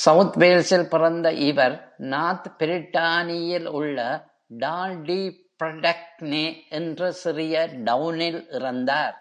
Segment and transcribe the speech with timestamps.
[0.00, 1.94] South வேல்ஸில் பிறந்த இவர்,
[1.96, 3.98] நார்த் பிரிட்டானியில் உள்ள
[4.58, 6.44] டால்-டி-பிரெடக்னெ
[6.68, 9.16] என்ற சிறிய டவுணில் இறந்தார்.